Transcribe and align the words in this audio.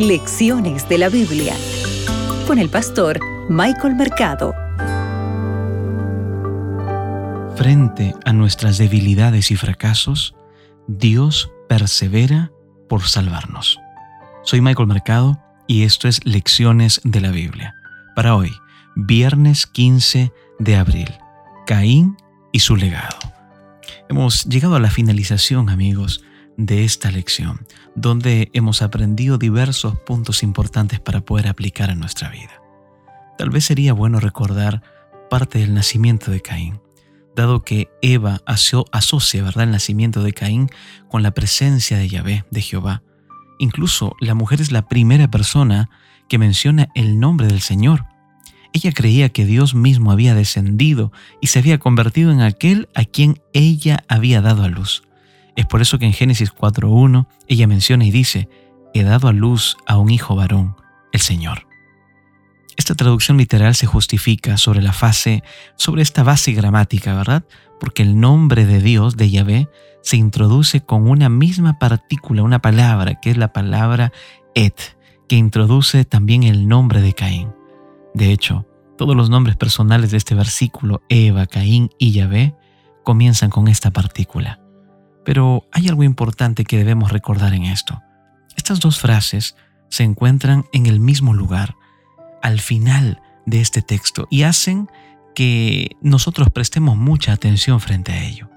Lecciones 0.00 0.88
de 0.88 0.96
la 0.96 1.10
Biblia 1.10 1.54
con 2.46 2.58
el 2.58 2.70
pastor 2.70 3.20
Michael 3.50 3.96
Mercado. 3.96 4.54
Frente 7.54 8.14
a 8.24 8.32
nuestras 8.32 8.78
debilidades 8.78 9.50
y 9.50 9.56
fracasos, 9.56 10.34
Dios 10.86 11.52
persevera 11.68 12.50
por 12.88 13.02
salvarnos. 13.02 13.78
Soy 14.42 14.62
Michael 14.62 14.88
Mercado 14.88 15.38
y 15.66 15.82
esto 15.82 16.08
es 16.08 16.24
Lecciones 16.24 17.02
de 17.04 17.20
la 17.20 17.30
Biblia. 17.30 17.74
Para 18.16 18.34
hoy, 18.34 18.52
viernes 18.96 19.66
15 19.66 20.32
de 20.58 20.76
abril, 20.76 21.10
Caín 21.66 22.16
y 22.52 22.60
su 22.60 22.74
legado. 22.74 23.18
Hemos 24.08 24.46
llegado 24.46 24.76
a 24.76 24.80
la 24.80 24.88
finalización, 24.88 25.68
amigos, 25.68 26.24
de 26.56 26.84
esta 26.84 27.10
lección, 27.10 27.66
donde 27.94 28.50
hemos 28.52 28.82
aprendido 28.82 29.38
diversos 29.38 29.98
puntos 30.00 30.42
importantes 30.42 31.00
para 31.00 31.22
poder 31.22 31.48
aplicar 31.48 31.90
a 31.90 31.94
nuestra 31.94 32.28
vida. 32.30 32.60
Tal 33.38 33.50
vez 33.50 33.64
sería 33.64 33.92
bueno 33.92 34.20
recordar 34.20 34.82
parte 35.30 35.60
del 35.60 35.72
nacimiento 35.72 36.30
de 36.30 36.42
Caín, 36.42 36.80
dado 37.34 37.62
que 37.62 37.88
Eva 38.02 38.42
asocia 38.44 39.42
¿verdad? 39.42 39.64
el 39.64 39.70
nacimiento 39.70 40.22
de 40.22 40.32
Caín 40.32 40.68
con 41.08 41.22
la 41.22 41.30
presencia 41.30 41.96
de 41.96 42.08
Yahvé, 42.08 42.44
de 42.50 42.60
Jehová. 42.60 43.02
Incluso 43.58 44.14
la 44.20 44.34
mujer 44.34 44.60
es 44.60 44.72
la 44.72 44.88
primera 44.88 45.30
persona 45.30 45.88
que 46.28 46.38
menciona 46.38 46.88
el 46.94 47.18
nombre 47.18 47.46
del 47.46 47.60
Señor. 47.60 48.06
Ella 48.72 48.92
creía 48.92 49.30
que 49.30 49.44
Dios 49.44 49.74
mismo 49.74 50.12
había 50.12 50.34
descendido 50.34 51.12
y 51.40 51.48
se 51.48 51.58
había 51.58 51.78
convertido 51.78 52.30
en 52.30 52.40
aquel 52.40 52.88
a 52.94 53.04
quien 53.04 53.40
ella 53.52 54.04
había 54.08 54.40
dado 54.40 54.62
a 54.62 54.68
luz. 54.68 55.02
Es 55.56 55.66
por 55.66 55.82
eso 55.82 55.98
que 55.98 56.06
en 56.06 56.12
Génesis 56.12 56.54
4.1 56.54 57.26
ella 57.48 57.66
menciona 57.66 58.04
y 58.04 58.10
dice, 58.10 58.48
he 58.94 59.02
dado 59.02 59.28
a 59.28 59.32
luz 59.32 59.76
a 59.86 59.98
un 59.98 60.10
hijo 60.10 60.34
varón, 60.36 60.76
el 61.12 61.20
Señor. 61.20 61.66
Esta 62.76 62.94
traducción 62.94 63.36
literal 63.36 63.74
se 63.74 63.86
justifica 63.86 64.56
sobre 64.56 64.80
la 64.80 64.92
fase, 64.92 65.42
sobre 65.76 66.02
esta 66.02 66.22
base 66.22 66.52
gramática, 66.52 67.14
¿verdad? 67.14 67.44
Porque 67.78 68.02
el 68.02 68.18
nombre 68.18 68.64
de 68.64 68.80
Dios, 68.80 69.16
de 69.16 69.30
Yahvé, 69.30 69.68
se 70.02 70.16
introduce 70.16 70.80
con 70.80 71.08
una 71.08 71.28
misma 71.28 71.78
partícula, 71.78 72.42
una 72.42 72.60
palabra, 72.60 73.20
que 73.20 73.30
es 73.30 73.36
la 73.36 73.52
palabra 73.52 74.12
et, 74.54 74.74
que 75.28 75.36
introduce 75.36 76.04
también 76.04 76.42
el 76.42 76.68
nombre 76.68 77.02
de 77.02 77.12
Caín. 77.12 77.52
De 78.14 78.32
hecho, 78.32 78.66
todos 78.96 79.14
los 79.14 79.30
nombres 79.30 79.56
personales 79.56 80.10
de 80.10 80.16
este 80.16 80.34
versículo, 80.34 81.02
Eva, 81.08 81.46
Caín 81.46 81.90
y 81.98 82.12
Yahvé, 82.12 82.54
comienzan 83.04 83.50
con 83.50 83.68
esta 83.68 83.90
partícula. 83.90 84.60
Pero 85.24 85.66
hay 85.72 85.88
algo 85.88 86.02
importante 86.02 86.64
que 86.64 86.78
debemos 86.78 87.12
recordar 87.12 87.54
en 87.54 87.64
esto. 87.64 88.02
Estas 88.56 88.80
dos 88.80 88.98
frases 88.98 89.56
se 89.88 90.04
encuentran 90.04 90.64
en 90.72 90.86
el 90.86 91.00
mismo 91.00 91.34
lugar, 91.34 91.76
al 92.42 92.60
final 92.60 93.20
de 93.46 93.60
este 93.60 93.82
texto, 93.82 94.26
y 94.30 94.42
hacen 94.42 94.88
que 95.34 95.96
nosotros 96.00 96.48
prestemos 96.50 96.96
mucha 96.96 97.32
atención 97.32 97.80
frente 97.80 98.12
a 98.12 98.22
ello. 98.22 98.48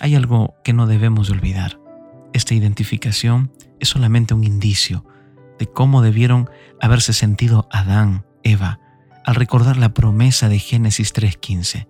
Hay 0.00 0.14
algo 0.14 0.54
que 0.64 0.72
no 0.72 0.86
debemos 0.86 1.30
olvidar. 1.30 1.78
Esta 2.32 2.54
identificación 2.54 3.52
es 3.80 3.88
solamente 3.88 4.34
un 4.34 4.44
indicio 4.44 5.04
de 5.58 5.66
cómo 5.66 6.02
debieron 6.02 6.50
haberse 6.80 7.12
sentido 7.12 7.68
Adán, 7.70 8.24
Eva, 8.42 8.80
al 9.24 9.34
recordar 9.34 9.76
la 9.76 9.94
promesa 9.94 10.48
de 10.48 10.58
Génesis 10.58 11.14
3.15. 11.14 11.86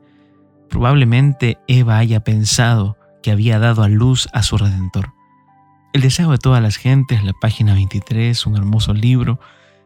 Probablemente 0.69 1.59
Eva 1.67 1.99
haya 1.99 2.21
pensado 2.21 2.99
que 3.23 3.31
había 3.31 3.59
dado 3.59 3.83
a 3.83 3.89
luz 3.89 4.29
a 4.33 4.43
su 4.43 4.59
Redentor. 4.59 5.15
El 5.93 6.03
deseo 6.03 6.31
de 6.31 6.39
todas 6.39 6.63
las 6.63 6.77
gentes, 6.77 7.23
la 7.23 7.33
página 7.33 7.75
23, 7.75 8.47
un 8.47 8.57
hermoso 8.57 8.95
libro, 8.95 9.41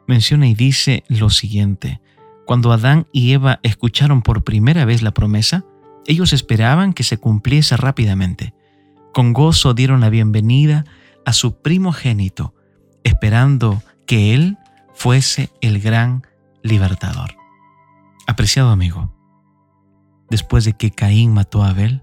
menciona 0.06 0.46
y 0.46 0.54
dice 0.54 1.04
lo 1.08 1.30
siguiente. 1.30 2.00
Cuando 2.46 2.72
Adán 2.72 3.06
y 3.12 3.32
Eva 3.32 3.58
escucharon 3.62 4.22
por 4.22 4.44
primera 4.44 4.84
vez 4.84 5.02
la 5.02 5.12
promesa, 5.12 5.64
ellos 6.06 6.32
esperaban 6.32 6.92
que 6.92 7.02
se 7.02 7.18
cumpliese 7.18 7.76
rápidamente. 7.76 8.54
Con 9.12 9.32
gozo 9.32 9.74
dieron 9.74 10.00
la 10.00 10.10
bienvenida 10.10 10.84
a 11.24 11.32
su 11.32 11.60
primogénito, 11.60 12.54
esperando 13.02 13.82
que 14.06 14.32
Él 14.34 14.58
fuese 14.94 15.50
el 15.60 15.80
gran 15.80 16.24
libertador. 16.62 17.36
Apreciado 18.28 18.70
amigo, 18.70 19.12
después 20.30 20.64
de 20.64 20.74
que 20.74 20.92
Caín 20.92 21.34
mató 21.34 21.64
a 21.64 21.70
Abel, 21.70 22.02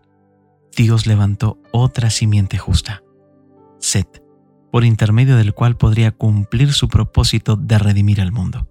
Dios 0.75 1.05
levantó 1.05 1.59
otra 1.71 2.09
simiente 2.09 2.57
justa, 2.57 3.03
Set, 3.79 4.23
por 4.71 4.85
intermedio 4.85 5.35
del 5.35 5.53
cual 5.53 5.77
podría 5.77 6.11
cumplir 6.11 6.73
su 6.73 6.87
propósito 6.87 7.55
de 7.55 7.77
redimir 7.77 8.21
al 8.21 8.31
mundo. 8.31 8.67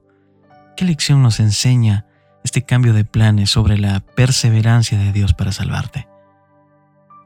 ¿Qué 0.76 0.84
lección 0.84 1.22
nos 1.22 1.38
enseña 1.38 2.06
este 2.44 2.62
cambio 2.62 2.92
de 2.92 3.04
planes 3.04 3.50
sobre 3.50 3.78
la 3.78 4.00
perseverancia 4.00 4.98
de 4.98 5.12
Dios 5.12 5.34
para 5.34 5.52
salvarte? 5.52 6.08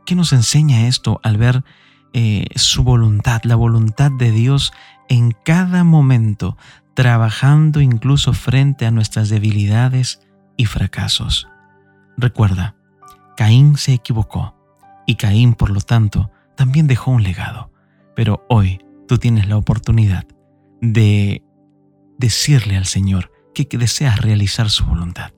¿Qué 0.04 0.14
nos 0.14 0.32
enseña 0.32 0.88
esto 0.88 1.20
al 1.22 1.38
ver 1.38 1.64
eh, 2.12 2.46
su 2.56 2.82
voluntad, 2.84 3.42
la 3.44 3.56
voluntad 3.56 4.10
de 4.10 4.30
Dios 4.30 4.72
en 5.08 5.30
cada 5.30 5.84
momento, 5.84 6.58
trabajando 6.94 7.80
incluso 7.80 8.32
frente 8.34 8.84
a 8.84 8.90
nuestras 8.90 9.28
debilidades 9.30 10.20
y 10.56 10.66
fracasos? 10.66 11.48
Recuerda, 12.18 12.74
Caín 13.36 13.76
se 13.76 13.94
equivocó 13.94 14.55
y 15.06 15.14
Caín, 15.14 15.54
por 15.54 15.70
lo 15.70 15.80
tanto, 15.80 16.30
también 16.56 16.86
dejó 16.86 17.12
un 17.12 17.22
legado. 17.22 17.70
Pero 18.14 18.44
hoy 18.48 18.80
tú 19.06 19.18
tienes 19.18 19.48
la 19.48 19.56
oportunidad 19.56 20.24
de 20.80 21.42
decirle 22.18 22.76
al 22.76 22.86
Señor 22.86 23.30
que, 23.54 23.66
deseas 23.78 24.20
realizar 24.20 24.68
su 24.68 24.84
voluntad. 24.84 25.32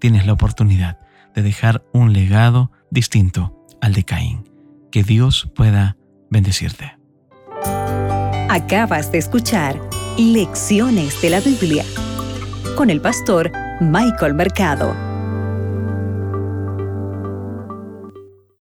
Tienes 0.00 0.26
la 0.26 0.32
oportunidad 0.32 0.98
de 1.34 1.42
dejar 1.42 1.84
un 1.92 2.12
legado 2.12 2.72
distinto 2.90 3.66
al 3.80 3.94
de 3.94 4.04
Caín. 4.04 4.50
Que 4.90 5.02
Dios 5.02 5.50
pueda 5.54 5.96
bendecirte. 6.30 6.96
Acabas 8.50 9.10
de 9.10 9.18
escuchar 9.18 9.80
Lecciones 10.18 11.20
de 11.22 11.30
la 11.30 11.40
Biblia 11.40 11.84
con 12.76 12.90
el 12.90 13.00
pastor 13.00 13.50
Michael 13.80 14.34
Mercado. 14.34 15.13